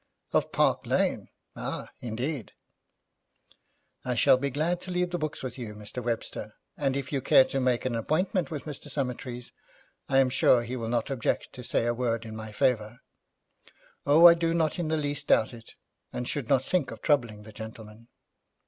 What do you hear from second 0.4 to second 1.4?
Park Lane?